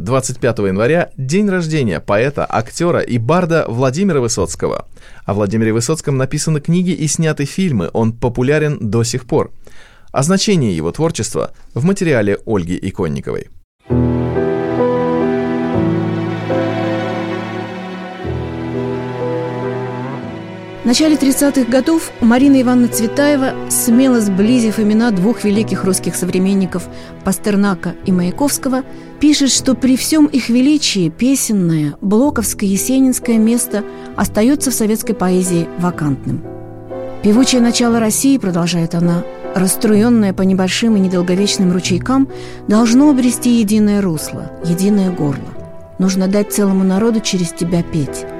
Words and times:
25 0.00 0.58
января– 0.58 1.10
день 1.16 1.48
рождения 1.48 2.00
поэта, 2.00 2.46
актера 2.48 3.00
и 3.00 3.18
барда 3.18 3.64
Владимира 3.68 4.20
Высоцкого. 4.20 4.86
О 5.24 5.34
Владимире 5.34 5.72
Высоцком 5.72 6.16
написаны 6.16 6.60
книги 6.60 6.90
и 6.90 7.06
сняты 7.06 7.44
фильмы, 7.44 7.90
он 7.92 8.12
популярен 8.12 8.78
до 8.80 9.04
сих 9.04 9.26
пор. 9.26 9.52
О 10.10 10.22
значении 10.22 10.72
его 10.72 10.90
творчества 10.90 11.52
в 11.74 11.84
материале 11.84 12.38
Ольги 12.46 12.78
Иконниковой. 12.80 13.48
В 20.82 20.86
начале 20.86 21.14
30-х 21.14 21.70
годов 21.70 22.10
Марина 22.20 22.62
Ивановна 22.62 22.88
Цветаева, 22.88 23.52
смело 23.68 24.20
сблизив 24.20 24.80
имена 24.80 25.10
двух 25.10 25.44
великих 25.44 25.84
русских 25.84 26.16
современников 26.16 26.88
Пастернака 27.22 27.94
и 28.06 28.12
Маяковского, 28.12 28.82
пишет, 29.20 29.50
что 29.50 29.74
при 29.74 29.96
всем 29.96 30.26
их 30.26 30.48
величии 30.48 31.10
песенное, 31.10 31.94
блоковское, 32.00 32.68
есенинское 32.68 33.38
место 33.38 33.84
остается 34.16 34.70
в 34.70 34.74
советской 34.74 35.14
поэзии 35.14 35.68
вакантным. 35.78 36.42
«Певучее 37.22 37.60
начало 37.60 38.00
России», 38.00 38.38
продолжает 38.38 38.94
она, 38.94 39.22
расструенное 39.54 40.32
по 40.32 40.42
небольшим 40.42 40.96
и 40.96 41.00
недолговечным 41.00 41.72
ручейкам, 41.72 42.28
должно 42.66 43.10
обрести 43.10 43.60
единое 43.60 44.00
русло, 44.00 44.50
единое 44.64 45.10
горло. 45.10 45.54
Нужно 45.98 46.28
дать 46.28 46.52
целому 46.52 46.82
народу 46.82 47.20
через 47.20 47.52
тебя 47.52 47.82
петь– 47.82 48.24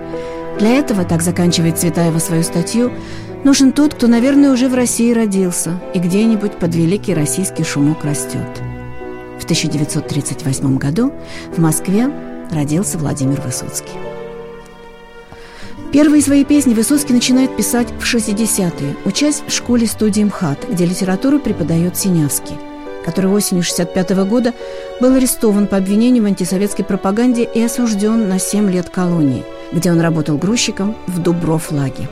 для 0.61 0.77
этого, 0.77 1.05
так 1.05 1.23
заканчивает 1.23 1.79
Цветаева 1.79 2.19
свою 2.19 2.43
статью, 2.43 2.93
нужен 3.45 3.73
тот, 3.73 3.95
кто, 3.95 4.09
наверное, 4.09 4.53
уже 4.53 4.69
в 4.69 4.75
России 4.75 5.11
родился 5.11 5.81
и 5.95 5.99
где-нибудь 5.99 6.59
под 6.59 6.75
великий 6.75 7.15
российский 7.15 7.65
шумок 7.65 8.05
растет. 8.05 8.70
В 9.41 9.45
1938 9.45 10.79
году 10.79 11.13
в 11.51 11.59
Москве 11.59 12.09
родился 12.53 12.99
Владимир 12.99 13.41
Высоцкий. 13.41 13.99
Первые 15.93 16.23
свои 16.23 16.45
песни 16.45 16.75
Высоцкий 16.75 17.13
начинает 17.13 17.57
писать 17.57 17.89
в 17.99 18.03
60-е, 18.03 18.97
учась 19.05 19.43
в 19.47 19.51
школе-студии 19.51 20.23
МХАТ, 20.23 20.69
где 20.71 20.85
литературу 20.87 21.41
преподает 21.41 21.97
Синявский– 21.97 22.57
который 23.05 23.31
осенью 23.31 23.63
1965 23.63 24.29
года 24.29 24.55
был 25.01 25.15
арестован 25.15 25.67
по 25.67 25.77
обвинению 25.77 26.23
в 26.23 26.27
антисоветской 26.27 26.85
пропаганде 26.85 27.45
и 27.45 27.61
осужден 27.61 28.29
на 28.29 28.39
7 28.39 28.71
лет 28.71 28.89
колонии, 28.89 29.45
где 29.73 29.91
он 29.91 30.01
работал 30.01 30.37
грузчиком 30.37 30.97
в 31.07 31.19
Дубров-Лаге. 31.19 32.09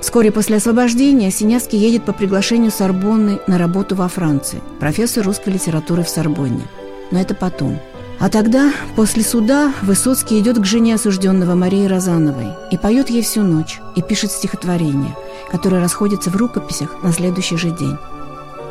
Вскоре 0.00 0.30
после 0.30 0.56
освобождения 0.56 1.30
Синявский 1.30 1.78
едет 1.78 2.04
по 2.04 2.12
приглашению 2.12 2.70
Сорбонны 2.70 3.40
на 3.46 3.58
работу 3.58 3.94
во 3.94 4.08
Франции, 4.08 4.62
профессор 4.78 5.24
русской 5.24 5.50
литературы 5.50 6.02
в 6.02 6.08
Сорбонне. 6.08 6.64
Но 7.10 7.20
это 7.20 7.34
потом. 7.34 7.78
А 8.18 8.30
тогда, 8.30 8.72
после 8.94 9.22
суда, 9.22 9.72
Высоцкий 9.82 10.38
идет 10.38 10.58
к 10.58 10.64
жене 10.64 10.94
осужденного 10.94 11.54
Марии 11.54 11.86
Розановой 11.86 12.48
и 12.70 12.78
поет 12.78 13.10
ей 13.10 13.22
всю 13.22 13.42
ночь, 13.42 13.80
и 13.94 14.02
пишет 14.02 14.30
стихотворение, 14.30 15.14
которое 15.50 15.82
расходится 15.82 16.30
в 16.30 16.36
рукописях 16.36 17.02
на 17.02 17.12
следующий 17.12 17.56
же 17.56 17.70
день. 17.70 17.96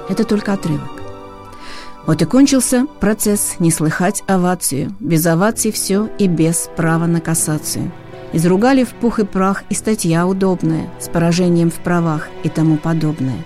Это 0.09 0.23
только 0.23 0.53
отрывок. 0.53 0.89
Вот 2.05 2.21
и 2.21 2.25
кончился 2.25 2.85
процесс 2.99 3.55
не 3.59 3.71
слыхать 3.71 4.23
овацию. 4.27 4.93
Без 4.99 5.25
оваций 5.25 5.71
все 5.71 6.07
и 6.19 6.27
без 6.27 6.69
права 6.75 7.07
на 7.07 7.19
кассацию. 7.19 7.91
Изругали 8.33 8.83
в 8.83 8.89
пух 8.89 9.19
и 9.19 9.25
прах 9.25 9.63
и 9.69 9.73
статья 9.73 10.27
удобная, 10.27 10.89
с 10.99 11.07
поражением 11.07 11.69
в 11.69 11.75
правах 11.75 12.27
и 12.43 12.49
тому 12.49 12.77
подобное. 12.77 13.37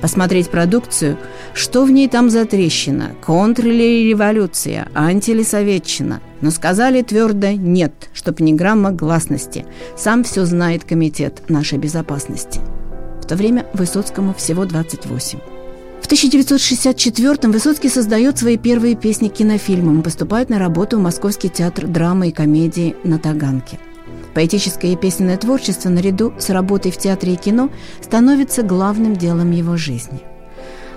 Посмотреть 0.00 0.50
продукцию, 0.50 1.18
что 1.54 1.84
в 1.84 1.90
ней 1.90 2.08
там 2.08 2.30
за 2.30 2.44
трещина, 2.44 3.10
контр 3.24 3.66
или 3.66 4.08
революция, 4.08 4.88
анти 4.94 5.32
или 5.32 5.42
советчина. 5.42 6.20
Но 6.40 6.52
сказали 6.52 7.02
твердо 7.02 7.50
«нет», 7.50 7.92
чтоб 8.12 8.38
ни 8.38 8.52
грамма 8.52 8.92
гласности. 8.92 9.66
Сам 9.96 10.22
все 10.22 10.44
знает 10.44 10.84
комитет 10.84 11.42
нашей 11.48 11.78
безопасности. 11.78 12.60
В 13.20 13.26
то 13.26 13.34
время 13.34 13.66
Высоцкому 13.74 14.34
всего 14.34 14.64
28. 14.64 15.40
В 16.00 16.10
1964-м 16.10 17.50
Высоцкий 17.50 17.88
создает 17.88 18.38
свои 18.38 18.56
первые 18.56 18.94
песни 18.94 19.28
к 19.28 19.34
кинофильмам, 19.34 20.02
поступает 20.02 20.48
на 20.48 20.60
работу 20.60 20.96
в 20.96 21.02
Московский 21.02 21.48
театр 21.48 21.88
драмы 21.88 22.28
и 22.28 22.32
комедии 22.32 22.94
на 23.02 23.18
Таганке. 23.18 23.78
Поэтическое 24.38 24.92
и 24.92 24.96
песенное 24.96 25.36
творчество 25.36 25.88
наряду 25.88 26.32
с 26.38 26.50
работой 26.50 26.92
в 26.92 26.96
театре 26.96 27.32
и 27.32 27.36
кино 27.36 27.70
становится 28.00 28.62
главным 28.62 29.16
делом 29.16 29.50
его 29.50 29.76
жизни. 29.76 30.20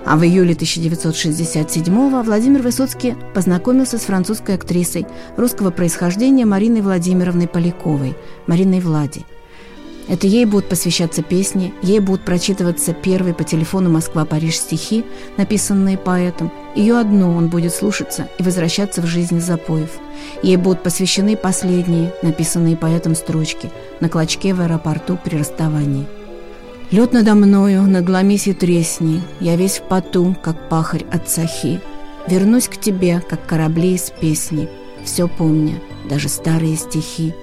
А 0.06 0.16
в 0.16 0.22
июле 0.22 0.54
1967-го 0.54 2.22
Владимир 2.22 2.62
Высоцкий 2.62 3.16
познакомился 3.34 3.98
с 3.98 4.02
французской 4.02 4.54
актрисой 4.54 5.08
русского 5.36 5.72
происхождения 5.72 6.46
Мариной 6.46 6.82
Владимировной 6.82 7.48
Поляковой, 7.48 8.14
Мариной 8.46 8.78
Влади– 8.78 9.26
это 10.08 10.26
ей 10.26 10.44
будут 10.46 10.68
посвящаться 10.68 11.22
песни, 11.22 11.72
ей 11.82 12.00
будут 12.00 12.24
прочитываться 12.24 12.92
первые 12.92 13.34
по 13.34 13.44
телефону 13.44 13.90
«Москва-Париж» 13.90 14.56
стихи, 14.56 15.04
написанные 15.36 15.96
поэтом. 15.96 16.52
Ее 16.74 16.98
одну 16.98 17.36
он 17.36 17.48
будет 17.48 17.72
слушаться 17.72 18.28
и 18.38 18.42
возвращаться 18.42 19.00
в 19.00 19.06
жизнь 19.06 19.40
запоев. 19.40 19.90
Ей 20.42 20.56
будут 20.56 20.82
посвящены 20.82 21.36
последние, 21.36 22.12
написанные 22.22 22.76
поэтом 22.76 23.14
строчки, 23.14 23.70
на 24.00 24.08
клочке 24.08 24.54
в 24.54 24.60
аэропорту 24.60 25.18
при 25.22 25.36
расставании. 25.36 26.06
Лед 26.90 27.12
надо 27.12 27.34
мною, 27.34 27.82
надломись 27.82 28.48
и 28.48 28.52
тресни, 28.52 29.22
Я 29.40 29.56
весь 29.56 29.78
в 29.78 29.82
поту, 29.82 30.36
как 30.42 30.68
пахарь 30.68 31.06
от 31.10 31.30
сахи. 31.30 31.80
Вернусь 32.28 32.68
к 32.68 32.76
тебе, 32.76 33.22
как 33.26 33.46
корабли 33.46 33.94
из 33.94 34.10
песни, 34.10 34.68
Все 35.04 35.26
помня, 35.26 35.80
даже 36.08 36.28
старые 36.28 36.76
стихи. 36.76 37.34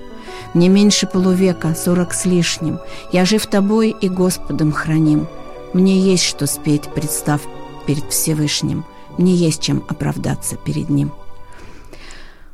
Мне 0.53 0.69
меньше 0.69 1.07
полувека, 1.07 1.75
сорок 1.75 2.13
с 2.13 2.25
лишним. 2.25 2.79
Я 3.11 3.25
жив 3.25 3.45
тобой 3.45 3.95
и 4.00 4.09
Господом 4.09 4.72
храним. 4.72 5.27
Мне 5.73 6.00
есть 6.00 6.23
что 6.23 6.47
спеть, 6.47 6.89
представ 6.94 7.41
перед 7.85 8.11
Всевышним. 8.11 8.85
Мне 9.17 9.35
есть 9.35 9.61
чем 9.61 9.83
оправдаться 9.88 10.55
перед 10.55 10.89
Ним. 10.89 11.11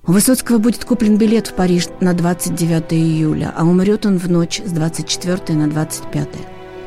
У 0.07 0.11
Высоцкого 0.11 0.59
будет 0.59 0.85
куплен 0.85 1.17
билет 1.17 1.47
в 1.47 1.53
Париж 1.53 1.87
на 1.99 2.13
29 2.13 2.93
июля, 2.93 3.51
а 3.55 3.65
умрет 3.65 4.05
он 4.05 4.17
в 4.17 4.29
ночь 4.29 4.61
с 4.63 4.71
24 4.71 5.57
на 5.57 5.67
25. 5.67 6.27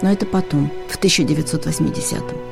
Но 0.02 0.12
это 0.12 0.24
потом, 0.24 0.70
в 0.88 0.98
1980-м. 0.98 2.47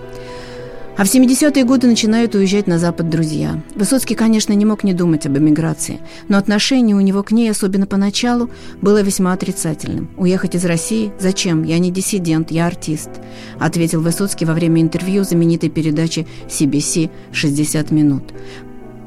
А 0.97 1.05
в 1.05 1.09
70-е 1.09 1.65
годы 1.65 1.87
начинают 1.89 2.35
уезжать 2.35 2.67
на 2.67 2.79
Запад 2.79 3.11
друзья. 3.11 3.63
Высоцкий, 3.75 4.15
конечно, 4.15 4.55
не 4.55 4.65
мог 4.65 4.83
не 4.83 4.95
думать 4.95 5.27
об 5.27 5.37
эмиграции, 5.37 6.01
но 6.29 6.39
отношение 6.39 6.97
у 6.97 7.01
него 7.01 7.23
к 7.23 7.33
ней, 7.33 7.51
особенно 7.51 7.87
поначалу, 7.87 8.49
было 8.81 9.03
весьма 9.03 9.35
отрицательным. 9.35 10.09
«Уехать 10.17 10.55
из 10.55 10.65
России? 10.65 11.13
Зачем? 11.19 11.65
Я 11.65 11.79
не 11.79 11.91
диссидент, 11.91 12.51
я 12.51 12.67
артист», 12.67 13.11
ответил 13.59 14.01
Высоцкий 14.01 14.47
во 14.47 14.55
время 14.55 14.81
интервью 14.81 15.23
знаменитой 15.23 15.69
передачи 15.69 16.27
CBC 16.49 17.11
«60 17.31 17.93
минут». 17.93 18.33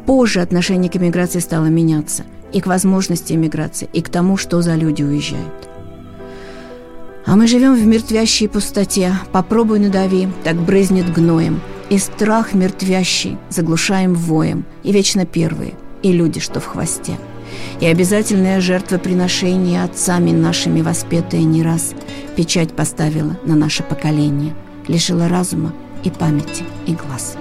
Позже 0.06 0.42
отношение 0.42 0.92
к 0.92 0.96
эмиграции 0.96 1.40
стало 1.40 1.66
меняться 1.66 2.24
и 2.54 2.62
к 2.62 2.68
возможности 2.68 3.34
эмиграции, 3.34 3.90
и 3.94 4.02
к 4.02 4.10
тому, 4.10 4.38
что 4.38 4.62
за 4.62 4.76
люди 4.76 5.02
уезжают. 5.02 5.70
А 7.26 7.36
мы 7.36 7.48
живем 7.48 7.76
в 7.76 7.86
мертвящей 7.86 8.48
пустоте. 8.48 9.14
Попробуй 9.32 9.80
надави, 9.80 10.28
так 10.44 10.56
брызнет 10.56 11.12
гноем. 11.12 11.60
И 11.90 11.98
страх 11.98 12.54
мертвящий 12.54 13.38
заглушаем 13.50 14.14
воем, 14.14 14.66
и 14.84 14.92
вечно 14.92 15.26
первые, 15.26 15.74
и 16.04 16.12
люди, 16.12 16.40
что 16.40 16.60
в 16.60 16.66
хвосте. 16.66 17.18
И 17.82 17.86
обязательное 17.86 18.62
жертвоприношение 18.62 19.84
отцами 19.84 20.32
нашими 20.32 20.82
воспетое 20.82 21.44
не 21.44 21.64
раз 21.64 21.94
печать 22.36 22.76
поставила 22.76 23.38
на 23.44 23.56
наше 23.56 23.84
поколение, 23.84 24.54
лишила 24.88 25.28
разума 25.28 25.74
и 26.04 26.12
памяти, 26.12 26.64
и 26.86 26.94
глаз. 26.94 27.38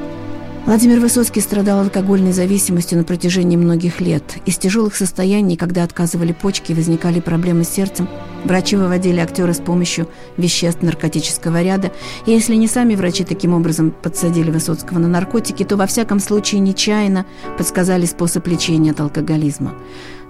Владимир 0.66 1.00
Высоцкий 1.00 1.40
страдал 1.40 1.80
алкогольной 1.80 2.32
зависимостью 2.32 2.98
на 2.98 3.04
протяжении 3.04 3.56
многих 3.56 4.02
лет. 4.02 4.22
Из 4.44 4.58
тяжелых 4.58 4.96
состояний, 4.96 5.56
когда 5.56 5.82
отказывали 5.82 6.32
почки 6.32 6.74
возникали 6.74 7.20
проблемы 7.20 7.64
с 7.64 7.70
сердцем, 7.70 8.06
врачи 8.44 8.76
выводили 8.76 9.18
актера 9.18 9.54
с 9.54 9.60
помощью 9.60 10.08
веществ 10.36 10.82
наркотического 10.82 11.62
ряда. 11.62 11.90
И 12.26 12.32
если 12.32 12.54
не 12.54 12.68
сами 12.68 12.96
врачи 12.96 13.24
таким 13.24 13.54
образом 13.54 13.90
подсадили 13.90 14.50
Высоцкого 14.50 14.98
на 14.98 15.08
наркотики, 15.08 15.64
то 15.64 15.76
во 15.76 15.86
всяком 15.86 16.20
случае 16.20 16.60
нечаянно 16.60 17.24
подсказали 17.56 18.04
способ 18.04 18.46
лечения 18.46 18.90
от 18.90 19.00
алкоголизма. 19.00 19.72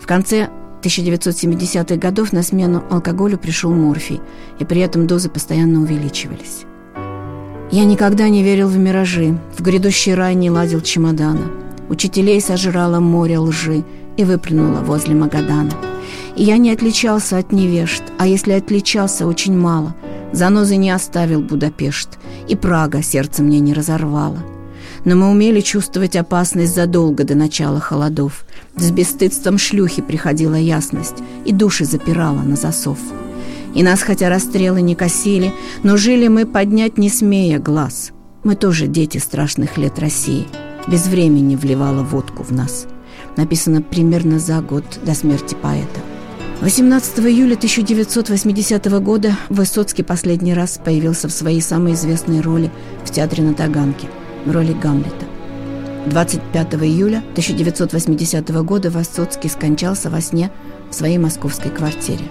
В 0.01 0.07
конце 0.07 0.51
1970-х 0.83 1.97
годов 1.97 2.33
на 2.33 2.45
смену 2.45 2.85
алкоголю 2.91 3.39
пришел 3.39 3.75
морфий, 3.75 4.21
и 4.61 4.65
при 4.65 4.81
этом 4.83 5.09
дозы 5.09 5.29
постоянно 5.29 5.81
увеличивались. 5.81 6.68
Я 7.71 7.85
никогда 7.85 8.31
не 8.31 8.43
верил 8.43 8.69
в 8.69 8.79
миражи, 8.79 9.39
в 9.57 9.61
грядущий 9.61 10.15
рай 10.15 10.35
не 10.35 10.51
ладил 10.51 10.81
чемодана. 10.81 11.51
Учителей 11.91 12.41
сожрало 12.41 12.99
море 12.99 13.39
лжи 13.39 13.85
и 14.17 14.25
выплюнуло 14.25 14.81
возле 14.81 15.15
Магадана. 15.15 15.73
И 16.35 16.45
я 16.45 16.57
не 16.57 16.71
отличался 16.71 17.37
от 17.37 17.53
невежд, 17.53 18.03
а 18.19 18.27
если 18.27 18.53
отличался, 18.53 19.27
очень 19.27 19.55
мало. 19.55 19.95
Занозы 20.33 20.77
не 20.77 20.91
оставил 20.91 21.43
Будапешт, 21.43 22.19
и 22.49 22.57
Прага 22.57 23.03
сердце 23.03 23.43
мне 23.43 23.61
не 23.61 23.75
разорвала. 23.75 24.39
Но 25.05 25.17
мы 25.17 25.31
умели 25.31 25.61
чувствовать 25.61 26.17
опасность 26.17 26.75
задолго 26.75 27.25
до 27.25 27.35
начала 27.35 27.81
холодов. 27.81 28.47
С 28.77 28.91
бесстыдством 28.91 29.59
шлюхи 29.59 30.01
приходила 30.01 30.55
ясность, 30.55 31.17
и 31.45 31.53
души 31.53 31.85
запирала 31.85 32.41
на 32.41 32.57
засов. 32.57 32.99
И 33.79 33.83
нас, 33.85 34.03
хотя 34.03 34.29
расстрелы 34.29 34.83
не 34.83 34.97
косили, 34.97 35.55
но 35.85 35.97
жили 35.97 36.27
мы 36.27 36.47
поднять 36.47 36.99
не 36.99 37.09
смея 37.09 37.61
глаз. 37.61 38.11
Мы 38.43 38.57
тоже 38.57 38.89
дети 38.89 39.19
страшных 39.19 39.79
лет 39.79 40.01
России. 40.01 40.49
Без 40.89 41.07
времени 41.07 41.55
вливала 41.55 42.03
водку 42.03 42.43
в 42.43 42.51
нас. 42.51 42.89
Написано 43.37 43.81
примерно 43.81 44.41
за 44.41 44.61
год 44.63 44.83
до 45.05 45.15
смерти 45.15 45.55
поэта. 45.63 46.01
18 46.61 47.21
июля 47.21 47.55
1980 47.55 48.85
года 49.01 49.37
Высоцкий 49.49 50.03
последний 50.03 50.55
раз 50.55 50.81
появился 50.85 51.29
в 51.29 51.33
своей 51.33 51.63
самой 51.63 51.93
известной 51.93 52.41
роли 52.41 52.73
в 53.05 53.13
театре 53.13 53.45
на 53.45 53.55
Таганке, 53.55 54.09
в 54.45 54.51
роли 54.51 54.73
Гамлета. 54.73 55.27
25 56.07 56.75
июля 56.83 57.19
1980 57.19 58.51
года 58.65 58.91
Высоцкий 58.91 59.49
скончался 59.49 60.11
во 60.11 60.21
сне 60.21 60.51
в 60.91 60.97
своей 60.97 61.19
московской 61.19 61.71
квартире. 61.71 62.25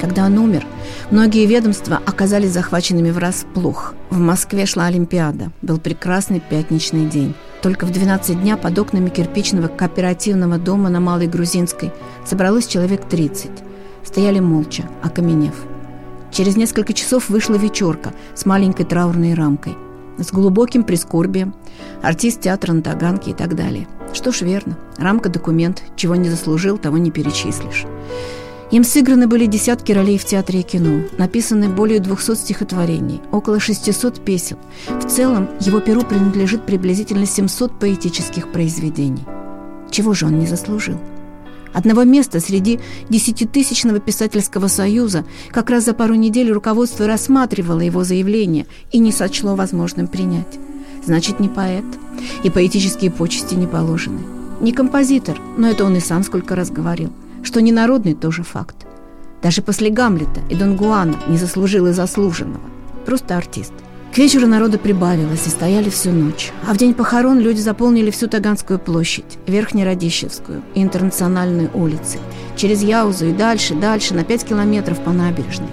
Когда 0.00 0.26
он 0.26 0.38
умер, 0.38 0.64
многие 1.10 1.46
ведомства 1.46 2.00
оказались 2.06 2.52
захваченными 2.52 3.10
врасплох. 3.10 3.94
В 4.10 4.18
Москве 4.18 4.64
шла 4.64 4.86
Олимпиада. 4.86 5.50
Был 5.60 5.78
прекрасный 5.78 6.40
пятничный 6.40 7.06
день. 7.06 7.34
Только 7.62 7.84
в 7.84 7.90
12 7.90 8.40
дня 8.40 8.56
под 8.56 8.78
окнами 8.78 9.08
кирпичного 9.08 9.66
кооперативного 9.66 10.58
дома 10.58 10.88
на 10.88 11.00
Малой 11.00 11.26
Грузинской 11.26 11.92
собралось 12.24 12.68
человек 12.68 13.08
30. 13.08 13.50
Стояли 14.04 14.38
молча, 14.38 14.84
окаменев. 15.02 15.54
Через 16.30 16.56
несколько 16.56 16.92
часов 16.92 17.28
вышла 17.28 17.54
вечерка 17.54 18.12
с 18.34 18.46
маленькой 18.46 18.84
траурной 18.84 19.34
рамкой, 19.34 19.76
с 20.18 20.30
глубоким 20.30 20.84
прискорбием, 20.84 21.54
артист 22.02 22.42
театра 22.42 22.72
на 22.72 22.82
Таганке 22.82 23.32
и 23.32 23.34
так 23.34 23.56
далее. 23.56 23.88
Что 24.12 24.30
ж, 24.30 24.42
верно, 24.42 24.78
рамка– 24.96 25.28
документ, 25.30 25.82
чего 25.96 26.14
не 26.14 26.28
заслужил, 26.28 26.78
того 26.78 26.98
не 26.98 27.10
перечислишь. 27.10 27.86
Им 28.70 28.84
сыграны 28.84 29.26
были 29.26 29.46
десятки 29.46 29.92
ролей 29.92 30.18
в 30.18 30.26
театре 30.26 30.60
и 30.60 30.62
кино, 30.62 31.00
написаны 31.16 31.70
более 31.70 32.00
200 32.00 32.34
стихотворений, 32.34 33.22
около 33.32 33.60
600 33.60 34.22
песен. 34.22 34.58
В 34.88 35.06
целом, 35.06 35.48
его 35.60 35.80
перу 35.80 36.02
принадлежит 36.02 36.66
приблизительно 36.66 37.24
700 37.24 37.78
поэтических 37.78 38.52
произведений. 38.52 39.24
Чего 39.90 40.12
же 40.12 40.26
он 40.26 40.38
не 40.38 40.46
заслужил? 40.46 40.98
Одного 41.72 42.04
места 42.04 42.40
среди 42.40 42.78
десятитысячного 43.08 44.00
писательского 44.00 44.68
союза 44.68 45.24
как 45.50 45.70
раз 45.70 45.86
за 45.86 45.94
пару 45.94 46.14
недель 46.14 46.50
руководство 46.50 47.06
рассматривало 47.06 47.80
его 47.80 48.04
заявление 48.04 48.66
и 48.92 48.98
не 48.98 49.12
сочло 49.12 49.54
возможным 49.54 50.08
принять. 50.08 50.58
Значит, 51.06 51.40
не 51.40 51.48
поэт, 51.48 51.86
и 52.42 52.50
поэтические 52.50 53.12
почести 53.12 53.54
не 53.54 53.66
положены. 53.66 54.20
Не 54.60 54.72
композитор, 54.72 55.40
но 55.56 55.68
это 55.68 55.84
он 55.86 55.96
и 55.96 56.00
сам 56.00 56.22
сколько 56.22 56.54
раз 56.54 56.70
говорил– 56.70 57.10
что 57.42 57.60
ненародный 57.60 58.14
тоже 58.14 58.42
факт. 58.42 58.86
Даже 59.42 59.62
после 59.62 59.90
Гамлета 59.90 60.40
и 60.48 60.54
Дон 60.54 60.76
Гуана 60.76 61.16
не 61.28 61.38
заслужил 61.38 61.86
и 61.86 61.92
заслуженного. 61.92 62.64
Просто 63.06 63.36
артист. 63.36 63.72
К 64.12 64.18
вечеру 64.18 64.46
народа 64.46 64.78
прибавилось 64.78 65.46
и 65.46 65.50
стояли 65.50 65.90
всю 65.90 66.10
ночь. 66.10 66.50
А 66.66 66.72
в 66.72 66.76
день 66.76 66.94
похорон 66.94 67.38
люди 67.38 67.60
заполнили 67.60 68.10
всю 68.10 68.26
Таганскую 68.26 68.78
площадь, 68.78 69.38
Верхнерадищевскую 69.46 70.62
и 70.74 70.82
Интернациональную 70.82 71.70
улицы, 71.74 72.18
через 72.56 72.82
Яузу 72.82 73.26
и 73.26 73.32
дальше, 73.32 73.74
дальше, 73.74 74.14
на 74.14 74.24
пять 74.24 74.44
километров 74.44 74.98
по 75.00 75.12
набережной. 75.12 75.68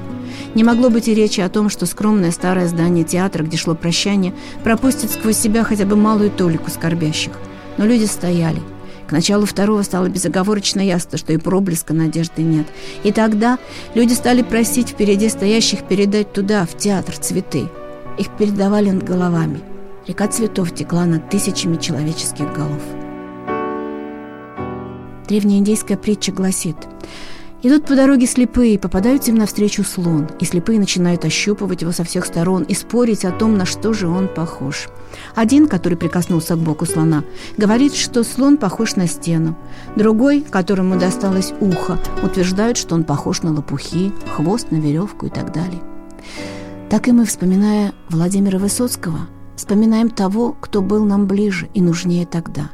Не 0.53 0.63
могло 0.63 0.89
быть 0.89 1.07
и 1.07 1.15
речи 1.15 1.41
о 1.41 1.49
том, 1.49 1.69
что 1.69 1.85
скромное 1.85 2.31
старое 2.31 2.67
здание 2.67 3.03
театра, 3.03 3.43
где 3.43 3.57
шло 3.57 3.73
прощание, 3.73 4.33
пропустит 4.63 5.11
сквозь 5.11 5.37
себя 5.37 5.63
хотя 5.63 5.85
бы 5.85 5.95
малую 5.95 6.29
толику 6.29 6.69
скорбящих. 6.69 7.33
Но 7.77 7.85
люди 7.85 8.05
стояли– 8.05 8.61
к 9.07 9.11
началу 9.11 9.45
второго 9.45 9.81
стало 9.83 10.07
безоговорочно 10.09 10.81
ясно, 10.81 11.17
что 11.17 11.33
и 11.33 11.37
проблеска 11.37 11.93
надежды 11.93 12.41
нет. 12.41 12.65
И 13.03 13.11
тогда 13.11 13.59
люди 13.93 14.13
стали 14.13 14.41
просить 14.41 14.89
впереди 14.89 15.29
стоящих 15.29 15.83
передать 15.83 16.33
туда, 16.33 16.65
в 16.65 16.75
театр, 16.77 17.15
цветы. 17.17 17.69
Их 18.17 18.29
передавали 18.37 18.89
над 18.89 19.03
головами. 19.03 19.59
Река 20.07 20.27
цветов 20.27 20.73
текла 20.73 21.05
над 21.05 21.29
тысячами 21.29 21.77
человеческих 21.77 22.53
голов. 22.53 22.81
Древняя 25.27 25.59
индейская 25.59 25.97
притча 25.97 26.31
гласит– 26.31 26.75
Идут 27.65 27.87
по 27.87 27.95
дороге 27.95 28.27
слепые, 28.27 28.77
попадаются 28.77 29.31
им 29.31 29.37
навстречу 29.37 29.83
слон, 29.83 30.29
и 30.39 30.45
слепые 30.45 30.77
начинают 30.77 31.25
ощупывать 31.25 31.81
его 31.81 31.91
со 31.91 32.03
всех 32.03 32.23
сторон 32.27 32.61
и 32.61 32.75
спорить 32.75 33.25
о 33.25 33.31
том, 33.31 33.57
на 33.57 33.65
что 33.65 33.91
же 33.91 34.07
он 34.07 34.27
похож. 34.27 34.87
Один, 35.33 35.67
который 35.67 35.97
прикоснулся 35.97 36.53
к 36.53 36.59
боку 36.59 36.85
слона, 36.85 37.23
говорит, 37.57 37.95
что 37.95 38.23
слон 38.23 38.57
похож 38.57 38.97
на 38.97 39.07
стену. 39.07 39.57
Другой, 39.95 40.41
которому 40.41 40.99
досталось 40.99 41.53
ухо, 41.59 41.97
утверждает, 42.21 42.77
что 42.77 42.93
он 42.93 43.03
похож 43.03 43.41
на 43.41 43.51
лопухи, 43.51 44.13
хвост 44.35 44.69
на 44.69 44.75
веревку 44.75 45.25
и 45.25 45.29
так 45.29 45.51
далее. 45.51 45.81
Так 46.91 47.07
и 47.07 47.13
мы, 47.13 47.25
вспоминая 47.25 47.93
Владимира 48.09 48.59
Высоцкого, 48.59 49.21
вспоминаем 49.55 50.11
того, 50.11 50.55
кто 50.61 50.83
был 50.83 51.03
нам 51.03 51.25
ближе 51.25 51.67
и 51.73 51.81
нужнее 51.81 52.27
тогда. 52.27 52.69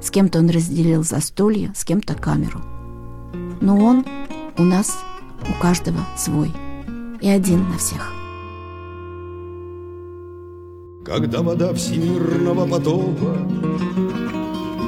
С 0.00 0.10
кем-то 0.10 0.38
он 0.38 0.48
разделил 0.48 1.04
застолье, 1.04 1.70
с 1.76 1.84
кем-то 1.84 2.14
камеру– 2.14 2.62
но 3.62 3.78
он 3.78 4.04
у 4.58 4.62
нас, 4.64 4.98
у 5.42 5.62
каждого 5.62 6.00
свой. 6.16 6.52
И 7.20 7.28
один 7.28 7.68
на 7.68 7.78
всех. 7.78 8.12
Когда 11.04 11.42
вода 11.42 11.72
всемирного 11.72 12.66
потопа 12.66 13.36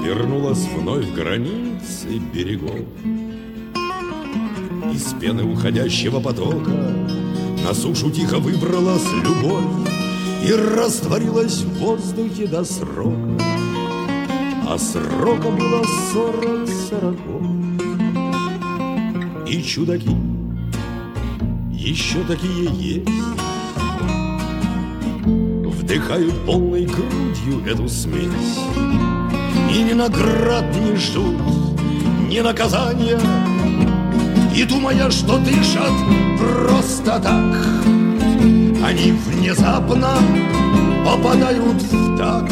Вернулась 0.04 0.66
вновь 0.76 1.12
границы 1.12 2.18
берегов, 2.32 2.86
Из 4.92 5.12
пены 5.20 5.44
уходящего 5.44 6.20
потока 6.20 6.70
На 7.64 7.74
сушу 7.74 8.10
тихо 8.10 8.38
выбралась 8.38 9.06
любовь 9.24 9.88
И 10.46 10.52
растворилась 10.52 11.62
в 11.62 11.78
воздухе 11.78 12.46
до 12.46 12.64
срока, 12.64 13.44
А 14.68 14.78
срока 14.78 15.50
было 15.50 15.82
сорок 16.12 16.68
сороков 16.68 17.73
и 19.54 19.62
чудаки. 19.62 20.16
Еще 21.70 22.24
такие 22.24 22.68
есть. 22.72 23.08
Вдыхают 25.24 26.34
полной 26.44 26.86
грудью 26.86 27.64
эту 27.66 27.88
смесь. 27.88 28.58
И 29.72 29.82
ни 29.82 29.92
наград 29.92 30.64
не 30.76 30.96
ждут, 30.96 31.40
ни 32.28 32.40
наказания. 32.40 33.20
И 34.56 34.64
думая, 34.64 35.10
что 35.10 35.38
дышат 35.38 35.92
просто 36.38 37.18
так 37.18 37.66
Они 38.84 39.10
внезапно 39.10 40.16
попадают 41.04 41.82
в 41.82 42.16
так 42.16 42.48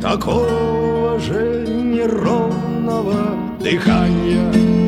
Такого 0.00 1.20
же 1.20 1.66
неровного 1.68 3.36
дыхания 3.60 4.85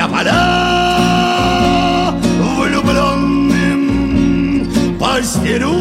я 0.00 0.08
поля 0.08 0.40
влюбленным 2.56 3.82
постелю. 4.98 5.74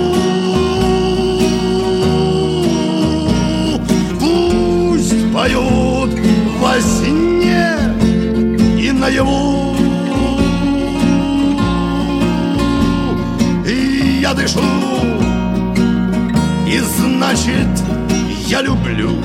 Пусть 4.20 5.34
поют 5.34 6.12
во 6.60 6.82
сне 6.82 7.78
и 8.78 8.92
наяву. 8.92 9.78
И 13.66 14.20
я 14.22 14.34
дышу, 14.34 14.60
и 16.68 16.80
значит, 16.80 17.72
я 18.48 18.62
люблю. 18.62 19.24